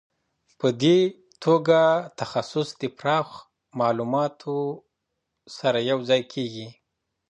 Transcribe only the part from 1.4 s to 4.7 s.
توګه تخصص د پراخ معلوماتو